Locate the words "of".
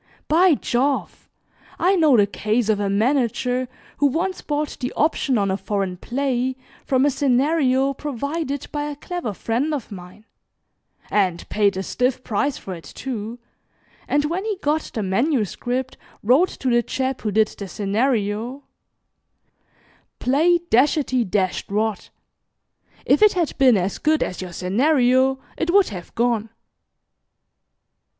2.69-2.79, 9.75-9.91